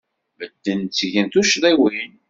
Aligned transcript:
Medden 0.39 0.79
ttgen 0.87 1.27
tuccḍiwin. 1.33 2.11